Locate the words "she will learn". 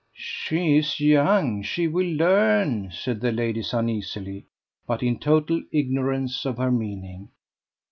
1.61-2.89